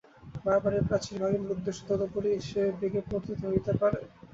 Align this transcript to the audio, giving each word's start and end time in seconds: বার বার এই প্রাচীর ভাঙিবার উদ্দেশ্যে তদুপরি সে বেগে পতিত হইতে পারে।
বার 0.43 0.57
বার 0.63 0.73
এই 0.75 0.85
প্রাচীর 0.87 1.17
ভাঙিবার 1.21 1.55
উদ্দেশ্যে 1.55 1.83
তদুপরি 1.89 2.31
সে 2.49 2.61
বেগে 2.79 3.01
পতিত 3.09 3.39
হইতে 3.43 3.71
পারে। 3.81 3.99